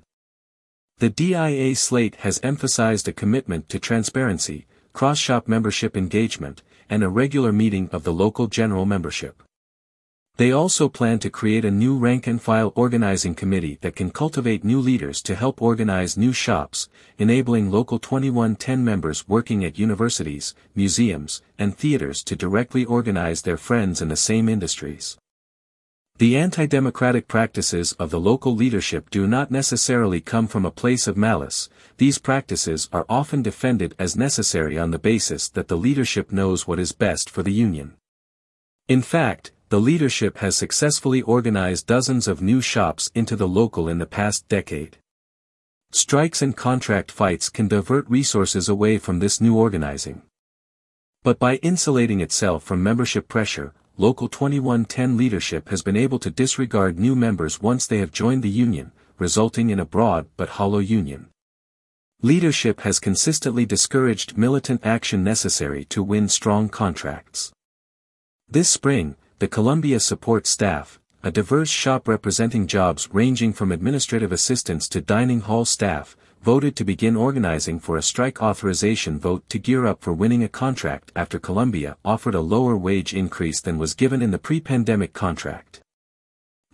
The 0.98 1.10
DIA 1.10 1.74
slate 1.75 2.15
has 2.17 2.41
emphasized 2.43 3.07
a 3.07 3.13
commitment 3.13 3.69
to 3.69 3.79
transparency, 3.79 4.67
cross-shop 4.91 5.48
membership 5.48 5.95
engagement, 5.95 6.63
and 6.91 7.03
a 7.03 7.10
regular 7.10 7.51
meeting 7.51 7.89
of 7.91 8.03
the 8.03 8.13
local 8.13 8.45
general 8.45 8.86
membership. 8.86 9.41
They 10.38 10.51
also 10.51 10.88
plan 10.88 11.19
to 11.19 11.29
create 11.29 11.65
a 11.65 11.71
new 11.71 11.98
rank-and-file 11.98 12.74
organizing 12.75 13.36
committee 13.36 13.77
that 13.81 13.95
can 13.95 14.12
cultivate 14.12 14.63
new 14.63 14.79
leaders 14.79 15.21
to 15.24 15.36
help 15.36 15.62
organize 15.62 16.17
new 16.17 16.33
shops, 16.33 16.89
enabling 17.17 17.71
Local 17.71 17.98
2110 17.98 18.83
members 18.83 19.27
working 19.27 19.65
at 19.65 19.79
universities, 19.79 20.53
museums, 20.75 21.41
and 21.57 21.77
theaters 21.77 22.24
to 22.24 22.36
directly 22.36 22.86
organize 22.86 23.41
their 23.41 23.57
friends 23.57 24.01
in 24.01 24.07
the 24.07 24.15
same 24.15 24.48
industries. 24.48 25.17
The 26.21 26.37
anti-democratic 26.37 27.27
practices 27.27 27.93
of 27.93 28.11
the 28.11 28.19
local 28.19 28.55
leadership 28.55 29.09
do 29.09 29.25
not 29.25 29.49
necessarily 29.49 30.21
come 30.21 30.45
from 30.45 30.67
a 30.67 30.69
place 30.69 31.07
of 31.07 31.17
malice, 31.17 31.67
these 31.97 32.19
practices 32.19 32.87
are 32.93 33.07
often 33.09 33.41
defended 33.41 33.95
as 33.97 34.15
necessary 34.15 34.77
on 34.77 34.91
the 34.91 34.99
basis 34.99 35.49
that 35.49 35.67
the 35.67 35.75
leadership 35.75 36.31
knows 36.31 36.67
what 36.67 36.77
is 36.77 36.91
best 36.91 37.27
for 37.27 37.41
the 37.41 37.51
union. 37.51 37.95
In 38.87 39.01
fact, 39.01 39.51
the 39.69 39.79
leadership 39.79 40.37
has 40.37 40.55
successfully 40.55 41.23
organized 41.23 41.87
dozens 41.87 42.27
of 42.27 42.39
new 42.39 42.61
shops 42.61 43.09
into 43.15 43.35
the 43.35 43.47
local 43.47 43.89
in 43.89 43.97
the 43.97 44.05
past 44.05 44.47
decade. 44.47 44.97
Strikes 45.91 46.43
and 46.43 46.55
contract 46.55 47.11
fights 47.11 47.49
can 47.49 47.67
divert 47.67 48.07
resources 48.07 48.69
away 48.69 48.99
from 48.99 49.17
this 49.17 49.41
new 49.41 49.57
organizing. 49.57 50.21
But 51.23 51.39
by 51.39 51.55
insulating 51.63 52.21
itself 52.21 52.63
from 52.63 52.83
membership 52.83 53.27
pressure, 53.27 53.73
Local 54.01 54.27
2110 54.29 55.15
leadership 55.15 55.70
has 55.70 55.84
been 55.84 55.96
able 55.96 56.17
to 56.17 56.31
disregard 56.31 56.98
new 56.98 57.13
members 57.13 57.62
once 57.62 57.86
they 57.86 58.00
have 58.00 58.12
joined 58.12 58.41
the 58.41 58.50
union, 58.50 58.93
resulting 59.20 59.70
in 59.70 59.79
a 59.79 59.86
broad 59.86 60.25
but 60.38 60.58
hollow 60.58 60.79
union. 60.79 61.29
Leadership 62.24 62.81
has 62.81 63.00
consistently 63.00 63.63
discouraged 63.63 64.39
militant 64.39 64.84
action 64.84 65.24
necessary 65.24 65.86
to 65.86 66.01
win 66.01 66.27
strong 66.27 66.67
contracts. 66.67 67.51
This 68.50 68.70
spring, 68.70 69.17
the 69.38 69.48
Columbia 69.48 70.00
support 70.00 70.48
staff, 70.48 71.00
a 71.22 71.29
diverse 71.29 71.70
shop 71.70 72.08
representing 72.08 72.65
jobs 72.65 73.08
ranging 73.13 73.53
from 73.53 73.72
administrative 73.72 74.31
assistants 74.31 74.89
to 74.89 75.01
dining 75.01 75.41
hall 75.41 75.63
staff, 75.63 76.17
voted 76.41 76.75
to 76.75 76.83
begin 76.83 77.15
organizing 77.15 77.79
for 77.79 77.98
a 77.98 78.01
strike 78.01 78.41
authorization 78.41 79.19
vote 79.19 79.48
to 79.48 79.60
gear 79.60 79.86
up 79.86 80.01
for 80.01 80.12
winning 80.12 80.43
a 80.43 80.50
contract 80.50 81.12
after 81.15 81.38
Columbia 81.38 81.98
offered 82.03 82.33
a 82.33 82.41
lower 82.41 82.75
wage 82.75 83.13
increase 83.13 83.62
than 83.62 83.77
was 83.77 83.93
given 83.93 84.24
in 84.24 84.31
the 84.31 84.39
pre-pandemic 84.39 85.13
contract. 85.13 85.81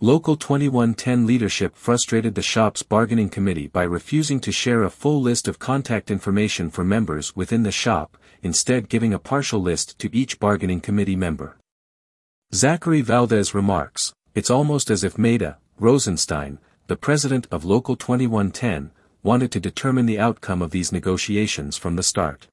Local 0.00 0.36
2110 0.36 1.26
leadership 1.26 1.76
frustrated 1.76 2.34
the 2.34 2.40
shop's 2.40 2.82
bargaining 2.82 3.28
committee 3.28 3.66
by 3.66 3.82
refusing 3.82 4.40
to 4.40 4.52
share 4.52 4.84
a 4.84 4.90
full 4.90 5.20
list 5.20 5.48
of 5.48 5.58
contact 5.58 6.10
information 6.10 6.70
for 6.70 6.84
members 6.84 7.36
within 7.36 7.64
the 7.64 7.72
shop, 7.72 8.16
instead 8.42 8.88
giving 8.88 9.12
a 9.12 9.18
partial 9.18 9.60
list 9.60 9.98
to 9.98 10.14
each 10.16 10.38
bargaining 10.38 10.80
committee 10.80 11.16
member. 11.16 11.56
Zachary 12.54 13.02
Valdez 13.02 13.54
remarks, 13.54 14.14
it's 14.34 14.50
almost 14.50 14.88
as 14.88 15.04
if 15.04 15.18
Maida, 15.18 15.58
Rosenstein, 15.78 16.58
the 16.86 16.96
president 16.96 17.46
of 17.50 17.66
Local 17.66 17.96
2110, 17.96 18.92
wanted 19.22 19.50
to 19.52 19.60
determine 19.60 20.06
the 20.06 20.18
outcome 20.18 20.62
of 20.62 20.70
these 20.70 20.92
negotiations 20.92 21.76
from 21.76 21.96
the 21.96 22.02
start. 22.02 22.48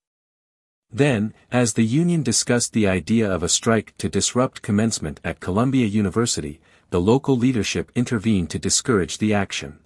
Then, 0.92 1.34
as 1.52 1.74
the 1.74 1.84
union 1.84 2.24
discussed 2.24 2.74
the 2.74 2.88
idea 2.88 3.30
of 3.30 3.44
a 3.44 3.50
strike 3.50 3.94
to 3.98 4.10
disrupt 4.10 4.62
commencement 4.62 5.20
at 5.24 5.40
Columbia 5.40 5.88
University, 5.88 6.60
the 6.90 7.02
local 7.02 7.38
leadership 7.38 7.92
intervened 7.96 8.50
to 8.52 8.60
discourage 8.60 9.18
the 9.18 9.34
action. 9.34 9.80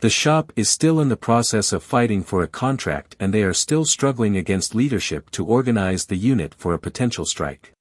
The 0.00 0.10
shop 0.10 0.52
is 0.56 0.68
still 0.68 1.00
in 1.00 1.08
the 1.10 1.16
process 1.16 1.72
of 1.72 1.82
fighting 1.82 2.22
for 2.22 2.42
a 2.42 2.48
contract 2.48 3.16
and 3.20 3.34
they 3.34 3.42
are 3.42 3.52
still 3.52 3.84
struggling 3.84 4.36
against 4.36 4.74
leadership 4.74 5.30
to 5.30 5.44
organize 5.44 6.06
the 6.06 6.16
unit 6.16 6.54
for 6.54 6.72
a 6.72 6.78
potential 6.78 7.24
strike. 7.24 7.72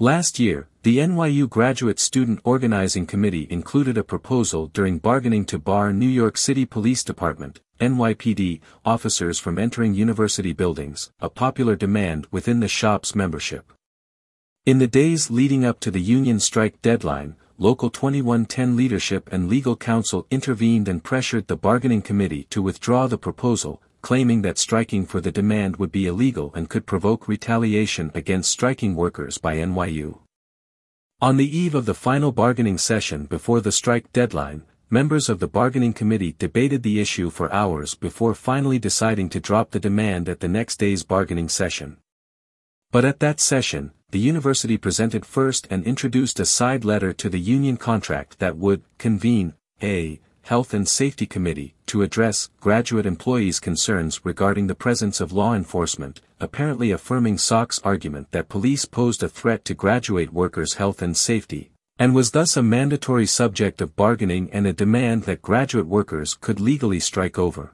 Last 0.00 0.38
year, 0.38 0.68
the 0.84 0.98
NYU 0.98 1.50
Graduate 1.50 1.98
Student 1.98 2.38
Organizing 2.44 3.04
Committee 3.04 3.48
included 3.50 3.98
a 3.98 4.04
proposal 4.04 4.68
during 4.68 4.98
bargaining 4.98 5.44
to 5.46 5.58
bar 5.58 5.92
New 5.92 6.06
York 6.06 6.36
City 6.36 6.64
Police 6.64 7.02
Department, 7.02 7.60
NYPD, 7.80 8.60
officers 8.84 9.40
from 9.40 9.58
entering 9.58 9.94
university 9.94 10.52
buildings, 10.52 11.10
a 11.18 11.28
popular 11.28 11.74
demand 11.74 12.28
within 12.30 12.60
the 12.60 12.68
shop's 12.68 13.16
membership. 13.16 13.72
In 14.64 14.78
the 14.78 14.86
days 14.86 15.32
leading 15.32 15.64
up 15.64 15.80
to 15.80 15.90
the 15.90 16.00
union 16.00 16.38
strike 16.38 16.80
deadline, 16.80 17.34
Local 17.58 17.90
2110 17.90 18.76
leadership 18.76 19.28
and 19.32 19.48
legal 19.48 19.74
counsel 19.74 20.28
intervened 20.30 20.86
and 20.86 21.02
pressured 21.02 21.48
the 21.48 21.56
bargaining 21.56 22.02
committee 22.02 22.44
to 22.50 22.62
withdraw 22.62 23.08
the 23.08 23.18
proposal, 23.18 23.82
claiming 24.02 24.42
that 24.42 24.58
striking 24.58 25.04
for 25.06 25.20
the 25.20 25.32
demand 25.32 25.76
would 25.76 25.92
be 25.92 26.06
illegal 26.06 26.52
and 26.54 26.68
could 26.68 26.86
provoke 26.86 27.28
retaliation 27.28 28.10
against 28.14 28.50
striking 28.50 28.94
workers 28.94 29.38
by 29.38 29.56
NYU. 29.56 30.18
On 31.20 31.36
the 31.36 31.56
eve 31.58 31.74
of 31.74 31.86
the 31.86 31.94
final 31.94 32.30
bargaining 32.30 32.78
session 32.78 33.26
before 33.26 33.60
the 33.60 33.72
strike 33.72 34.12
deadline, 34.12 34.62
members 34.88 35.28
of 35.28 35.40
the 35.40 35.48
bargaining 35.48 35.92
committee 35.92 36.34
debated 36.38 36.82
the 36.82 37.00
issue 37.00 37.28
for 37.28 37.52
hours 37.52 37.94
before 37.94 38.34
finally 38.34 38.78
deciding 38.78 39.28
to 39.28 39.40
drop 39.40 39.70
the 39.70 39.80
demand 39.80 40.28
at 40.28 40.40
the 40.40 40.48
next 40.48 40.76
day's 40.76 41.02
bargaining 41.02 41.48
session. 41.48 41.96
But 42.90 43.04
at 43.04 43.20
that 43.20 43.40
session, 43.40 43.92
the 44.10 44.18
university 44.18 44.78
presented 44.78 45.26
first 45.26 45.66
and 45.70 45.84
introduced 45.84 46.40
a 46.40 46.46
side 46.46 46.84
letter 46.84 47.12
to 47.12 47.28
the 47.28 47.40
union 47.40 47.76
contract 47.76 48.38
that 48.38 48.56
would 48.56 48.82
convene 48.96 49.54
a 49.82 50.20
Health 50.48 50.72
and 50.72 50.88
Safety 50.88 51.26
Committee, 51.26 51.74
to 51.84 52.00
address 52.00 52.48
graduate 52.58 53.04
employees' 53.04 53.60
concerns 53.60 54.24
regarding 54.24 54.66
the 54.66 54.74
presence 54.74 55.20
of 55.20 55.30
law 55.30 55.52
enforcement, 55.52 56.22
apparently 56.40 56.90
affirming 56.90 57.36
SOC's 57.36 57.80
argument 57.84 58.30
that 58.30 58.48
police 58.48 58.86
posed 58.86 59.22
a 59.22 59.28
threat 59.28 59.62
to 59.66 59.74
graduate 59.74 60.32
workers' 60.32 60.76
health 60.80 61.02
and 61.02 61.14
safety, 61.14 61.70
and 61.98 62.14
was 62.14 62.30
thus 62.30 62.56
a 62.56 62.62
mandatory 62.62 63.26
subject 63.26 63.82
of 63.82 63.94
bargaining 63.94 64.48
and 64.50 64.66
a 64.66 64.72
demand 64.72 65.24
that 65.24 65.42
graduate 65.42 65.86
workers 65.86 66.32
could 66.40 66.60
legally 66.60 66.98
strike 66.98 67.38
over. 67.38 67.72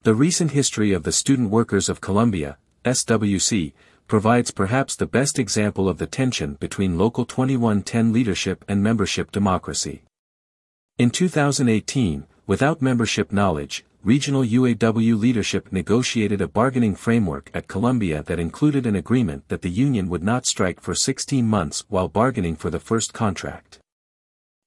The 0.00 0.14
recent 0.14 0.52
history 0.52 0.94
of 0.94 1.02
the 1.02 1.12
Student 1.12 1.50
Workers 1.50 1.90
of 1.90 2.00
Columbia, 2.00 2.56
SWC, 2.86 3.74
provides 4.08 4.50
perhaps 4.50 4.96
the 4.96 5.04
best 5.04 5.38
example 5.38 5.90
of 5.90 5.98
the 5.98 6.06
tension 6.06 6.54
between 6.54 6.96
Local 6.96 7.26
2110 7.26 8.14
leadership 8.14 8.64
and 8.66 8.82
membership 8.82 9.30
democracy. 9.30 10.04
In 10.98 11.10
2018, 11.10 12.24
without 12.46 12.80
membership 12.80 13.30
knowledge, 13.30 13.84
regional 14.02 14.42
UAW 14.42 15.20
leadership 15.20 15.70
negotiated 15.70 16.40
a 16.40 16.48
bargaining 16.48 16.94
framework 16.94 17.50
at 17.52 17.68
Columbia 17.68 18.22
that 18.22 18.38
included 18.38 18.86
an 18.86 18.96
agreement 18.96 19.46
that 19.48 19.60
the 19.60 19.68
union 19.68 20.08
would 20.08 20.22
not 20.22 20.46
strike 20.46 20.80
for 20.80 20.94
16 20.94 21.46
months 21.46 21.84
while 21.90 22.08
bargaining 22.08 22.56
for 22.56 22.70
the 22.70 22.80
first 22.80 23.12
contract. 23.12 23.78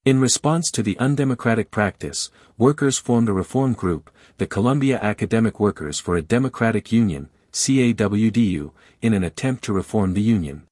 In 0.05 0.19
response 0.19 0.69
to 0.69 0.83
the 0.83 1.00
undemocratic 1.00 1.71
practice, 1.71 2.29
workers 2.59 3.00
formed 3.00 3.27
a 3.27 3.33
reform 3.33 3.74
group, 3.74 4.12
the 4.38 4.45
Columbia 4.45 5.00
Academic 5.01 5.59
Workers 5.59 6.00
for 6.00 6.15
a 6.15 6.21
Democratic 6.21 6.91
Union, 6.91 7.29
CAWDU, 7.53 8.71
in 9.01 9.15
an 9.15 9.24
attempt 9.24 9.63
to 9.63 9.74
reform 9.74 10.13
the 10.13 10.21
union. 10.21 10.67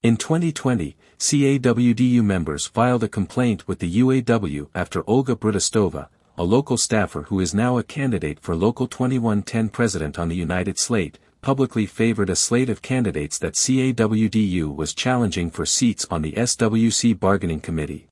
In 0.00 0.16
2020, 0.16 0.96
CAWDU 1.18 2.22
members 2.22 2.68
filed 2.68 3.02
a 3.02 3.08
complaint 3.08 3.66
with 3.66 3.80
the 3.80 3.98
UAW 3.98 4.68
after 4.72 5.02
Olga 5.10 5.34
Brudastova, 5.34 6.06
a 6.36 6.44
local 6.44 6.76
staffer 6.76 7.22
who 7.22 7.40
is 7.40 7.52
now 7.52 7.78
a 7.78 7.82
candidate 7.82 8.38
for 8.38 8.54
Local 8.54 8.86
2110 8.86 9.70
president 9.70 10.16
on 10.16 10.28
the 10.28 10.36
United 10.36 10.78
Slate, 10.78 11.18
publicly 11.40 11.84
favored 11.84 12.30
a 12.30 12.36
slate 12.36 12.70
of 12.70 12.80
candidates 12.80 13.38
that 13.38 13.54
CAWDU 13.54 14.72
was 14.72 14.94
challenging 14.94 15.50
for 15.50 15.66
seats 15.66 16.06
on 16.12 16.22
the 16.22 16.30
SWC 16.30 17.18
bargaining 17.18 17.60
committee. 17.60 18.06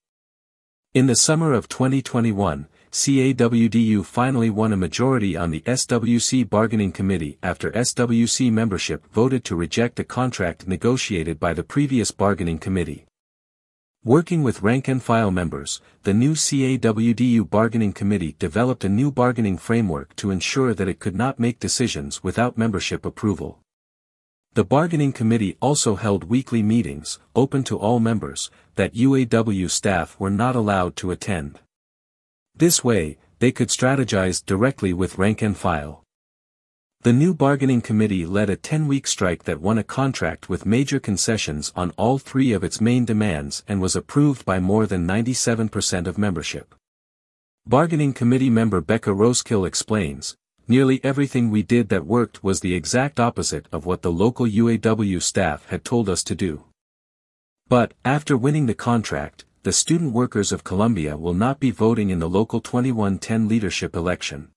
In 0.93 1.07
the 1.07 1.15
summer 1.15 1.53
of 1.53 1.69
2021, 1.69 2.67
CAWDU 2.97 4.07
finally 4.07 4.49
won 4.49 4.73
a 4.73 4.77
majority 4.77 5.37
on 5.37 5.51
the 5.51 5.61
SWC 5.67 6.49
bargaining 6.49 6.93
committee 6.93 7.37
after 7.43 7.71
SWC 7.73 8.51
membership 8.51 9.07
voted 9.13 9.45
to 9.45 9.55
reject 9.55 10.01
a 10.01 10.05
contract 10.05 10.67
negotiated 10.67 11.39
by 11.39 11.53
the 11.53 11.63
previous 11.63 12.11
bargaining 12.11 12.59
committee. 12.59 13.05
Working 14.03 14.43
with 14.43 14.63
rank 14.63 14.89
and 14.89 15.03
file 15.03 15.31
members, 15.31 15.83
the 16.05 16.15
new 16.15 16.33
CAWDU 16.33 17.51
bargaining 17.51 17.93
committee 17.93 18.35
developed 18.39 18.83
a 18.83 18.89
new 18.89 19.13
bargaining 19.13 19.59
framework 19.59 20.17
to 20.17 20.31
ensure 20.31 20.73
that 20.73 20.89
it 20.89 20.99
could 20.99 21.15
not 21.15 21.39
make 21.39 21.61
decisions 21.61 22.25
without 22.25 22.57
membership 22.57 23.05
approval. 23.05 23.59
The 24.55 24.65
bargaining 24.65 25.13
committee 25.13 25.59
also 25.61 25.97
held 25.97 26.31
weekly 26.31 26.63
meetings, 26.63 27.19
open 27.35 27.63
to 27.65 27.77
all 27.77 28.01
members, 28.01 28.51
that 28.77 28.95
UAW 28.95 29.69
staff 29.71 30.19
were 30.19 30.31
not 30.31 30.57
allowed 30.57 30.97
to 30.97 31.11
attend. 31.11 31.61
This 32.59 32.83
way, 32.83 33.19
they 33.39 33.53
could 33.53 33.69
strategize 33.69 34.45
directly 34.45 34.95
with 34.95 35.19
rank 35.19 35.43
and 35.43 35.57
file. 35.57 36.03
The 37.03 37.13
new 37.13 37.35
bargaining 37.35 37.83
committee 37.83 38.25
led 38.25 38.49
a 38.49 38.57
10-week 38.57 39.07
strike 39.07 39.45
that 39.45 39.61
won 39.61 39.79
a 39.79 39.85
contract 39.85 40.49
with 40.49 40.67
major 40.67 40.99
concessions 40.99 41.71
on 41.77 41.93
all 41.99 42.19
three 42.19 42.53
of 42.53 42.65
its 42.65 42.81
main 42.81 43.05
demands 43.05 43.63
and 43.69 43.81
was 43.81 43.95
approved 43.95 44.45
by 44.45 44.59
more 44.59 44.87
than 44.87 45.07
97% 45.07 46.07
of 46.07 46.19
membership. 46.19 46.75
Bargaining 47.67 48.13
committee 48.13 48.51
member 48.51 48.81
Becca 48.81 49.11
Roskill 49.11 49.67
explains, 49.67 50.37
nearly 50.67 50.99
everything 51.05 51.51
we 51.51 51.63
did 51.63 51.91
that 51.91 52.07
worked 52.07 52.43
was 52.43 52.61
the 52.61 52.75
exact 52.75 53.21
opposite 53.21 53.67
of 53.71 53.87
what 53.87 54.03
the 54.03 54.11
local 54.11 54.47
UAW 54.47 55.23
staff 55.23 55.67
had 55.67 55.85
told 55.85 56.09
us 56.09 56.25
to 56.25 56.35
do. 56.35 56.65
But, 57.69 57.95
after 58.05 58.37
winning 58.37 58.67
the 58.67 58.75
contract, 58.75 59.45
the 59.67 59.73
student 59.73 60.13
workers 60.13 60.53
of 60.53 60.63
Columbia 60.63 61.17
will 61.17 61.35
not 61.35 61.59
be 61.59 61.73
voting 61.73 62.11
in 62.11 62.21
the 62.21 62.29
local 62.29 62.61
2110 62.61 63.49
leadership 63.49 63.97
election. 63.97 64.53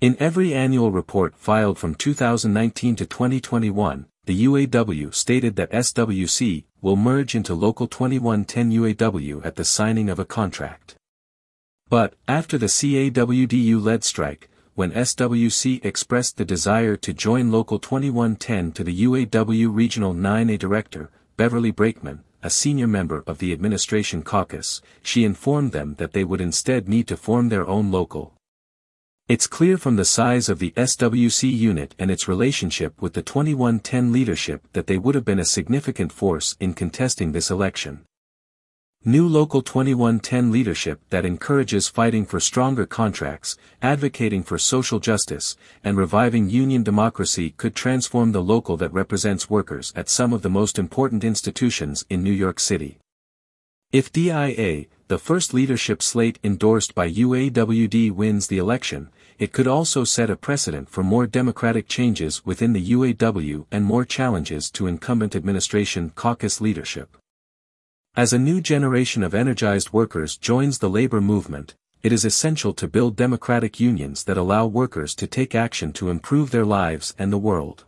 In 0.00 0.16
every 0.18 0.54
annual 0.54 0.90
report 0.90 1.36
filed 1.36 1.78
from 1.78 1.94
2019 1.94 2.96
to 2.96 3.04
2021, 3.04 4.06
the 4.24 4.46
UAW 4.46 5.12
stated 5.12 5.56
that 5.56 5.70
SWC 5.72 6.64
will 6.80 6.96
merge 6.96 7.34
into 7.34 7.52
Local 7.52 7.86
2110 7.86 8.70
UAW 8.70 9.44
at 9.44 9.56
the 9.56 9.64
signing 9.66 10.08
of 10.08 10.18
a 10.18 10.24
contract. 10.24 10.94
But, 11.90 12.14
after 12.26 12.56
the 12.56 12.64
CAWDU-led 12.64 14.04
strike, 14.04 14.48
when 14.74 14.92
SWC 14.92 15.84
expressed 15.84 16.38
the 16.38 16.46
desire 16.46 16.96
to 16.96 17.12
join 17.12 17.52
Local 17.52 17.78
2110 17.78 18.72
to 18.72 18.84
the 18.84 19.04
UAW 19.04 19.68
Regional 19.70 20.14
9A 20.14 20.58
Director, 20.58 21.10
Beverly 21.36 21.72
Brakeman, 21.72 22.24
a 22.44 22.50
senior 22.50 22.86
member 22.86 23.24
of 23.26 23.38
the 23.38 23.54
Administration 23.54 24.22
Caucus, 24.22 24.82
she 25.02 25.24
informed 25.24 25.72
them 25.72 25.94
that 25.96 26.12
they 26.12 26.24
would 26.24 26.42
instead 26.42 26.86
need 26.86 27.08
to 27.08 27.16
form 27.16 27.48
their 27.48 27.66
own 27.66 27.90
local. 27.90 28.34
It's 29.26 29.46
clear 29.46 29.78
from 29.78 29.96
the 29.96 30.04
size 30.04 30.50
of 30.50 30.58
the 30.58 30.72
SWC 30.72 31.50
unit 31.50 31.94
and 31.98 32.10
its 32.10 32.28
relationship 32.28 33.00
with 33.00 33.14
the 33.14 33.22
2110 33.22 34.12
leadership 34.12 34.68
that 34.74 34.86
they 34.86 34.98
would 34.98 35.14
have 35.14 35.24
been 35.24 35.38
a 35.38 35.46
significant 35.46 36.12
force 36.12 36.54
in 36.60 36.74
contesting 36.74 37.32
this 37.32 37.50
election. 37.50 38.04
New 39.06 39.28
Local 39.28 39.60
2110 39.60 40.50
leadership 40.50 40.98
that 41.10 41.26
encourages 41.26 41.88
fighting 41.88 42.24
for 42.24 42.40
stronger 42.40 42.86
contracts, 42.86 43.58
advocating 43.82 44.42
for 44.42 44.56
social 44.56 44.98
justice, 44.98 45.58
and 45.84 45.98
reviving 45.98 46.48
union 46.48 46.82
democracy 46.82 47.50
could 47.50 47.74
transform 47.74 48.32
the 48.32 48.42
local 48.42 48.78
that 48.78 48.94
represents 48.94 49.50
workers 49.50 49.92
at 49.94 50.08
some 50.08 50.32
of 50.32 50.40
the 50.40 50.48
most 50.48 50.78
important 50.78 51.22
institutions 51.22 52.06
in 52.08 52.22
New 52.22 52.32
York 52.32 52.58
City. 52.58 52.96
If 53.92 54.10
DIA, 54.10 54.86
the 55.08 55.18
first 55.18 55.52
leadership 55.52 56.02
slate 56.02 56.38
endorsed 56.42 56.94
by 56.94 57.10
UAWD 57.10 58.10
wins 58.10 58.46
the 58.46 58.56
election, 58.56 59.10
it 59.38 59.52
could 59.52 59.66
also 59.66 60.04
set 60.04 60.30
a 60.30 60.36
precedent 60.36 60.88
for 60.88 61.02
more 61.02 61.26
democratic 61.26 61.88
changes 61.88 62.46
within 62.46 62.72
the 62.72 62.92
UAW 62.92 63.66
and 63.70 63.84
more 63.84 64.06
challenges 64.06 64.70
to 64.70 64.86
incumbent 64.86 65.36
administration 65.36 66.10
caucus 66.14 66.58
leadership. 66.62 67.18
As 68.16 68.32
a 68.32 68.38
new 68.38 68.60
generation 68.60 69.24
of 69.24 69.34
energized 69.34 69.92
workers 69.92 70.36
joins 70.36 70.78
the 70.78 70.88
labor 70.88 71.20
movement, 71.20 71.74
it 72.00 72.12
is 72.12 72.24
essential 72.24 72.72
to 72.74 72.86
build 72.86 73.16
democratic 73.16 73.80
unions 73.80 74.22
that 74.22 74.36
allow 74.36 74.66
workers 74.66 75.16
to 75.16 75.26
take 75.26 75.52
action 75.52 75.92
to 75.94 76.10
improve 76.10 76.52
their 76.52 76.64
lives 76.64 77.12
and 77.18 77.32
the 77.32 77.38
world. 77.38 77.86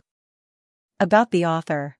About 0.99 1.31
the 1.31 1.45
author 1.45 1.95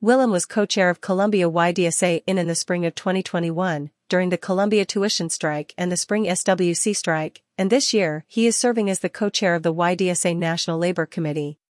Willem 0.00 0.32
was 0.32 0.46
co-chair 0.46 0.90
of 0.90 1.00
Columbia 1.00 1.48
YDSA 1.48 2.24
in 2.26 2.38
in 2.38 2.48
the 2.48 2.56
spring 2.56 2.84
of 2.84 2.96
2021, 2.96 3.90
during 4.08 4.30
the 4.30 4.36
Columbia 4.36 4.84
tuition 4.84 5.30
strike 5.30 5.74
and 5.78 5.92
the 5.92 5.96
spring 5.96 6.24
SWC 6.24 6.96
strike, 6.96 7.42
and 7.56 7.70
this 7.70 7.94
year 7.94 8.24
he 8.26 8.48
is 8.48 8.56
serving 8.56 8.90
as 8.90 8.98
the 8.98 9.08
co-chair 9.08 9.54
of 9.54 9.62
the 9.62 9.72
YDSA 9.72 10.36
National 10.36 10.76
Labor 10.76 11.06
Committee. 11.06 11.60